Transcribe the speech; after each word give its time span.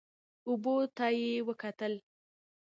اوبو 0.47 0.75
ته 0.97 1.05
یې 1.19 1.31
وکتل. 1.47 1.93